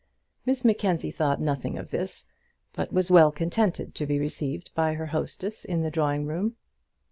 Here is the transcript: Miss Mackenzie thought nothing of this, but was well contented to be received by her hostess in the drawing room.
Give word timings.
Miss 0.47 0.65
Mackenzie 0.65 1.11
thought 1.11 1.39
nothing 1.39 1.77
of 1.77 1.91
this, 1.91 2.25
but 2.73 2.91
was 2.91 3.11
well 3.11 3.31
contented 3.31 3.93
to 3.93 4.07
be 4.07 4.17
received 4.17 4.73
by 4.73 4.95
her 4.95 5.05
hostess 5.05 5.63
in 5.63 5.83
the 5.83 5.91
drawing 5.91 6.25
room. 6.25 6.55